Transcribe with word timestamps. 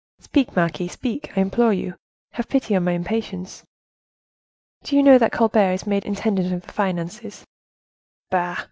"Speak, 0.17 0.55
marquise, 0.55 0.93
speak! 0.93 1.31
I 1.37 1.41
implore 1.41 1.73
you, 1.73 1.93
have 2.31 2.49
pity 2.49 2.75
on 2.75 2.83
my 2.85 2.93
impatience." 2.93 3.63
"Do 4.81 4.95
you 4.95 5.03
know 5.03 5.19
that 5.19 5.31
Colbert 5.31 5.73
is 5.73 5.85
made 5.85 6.05
intendant 6.05 6.51
of 6.51 6.63
the 6.65 6.73
finances?" 6.73 7.45
"Bah! 8.31 8.57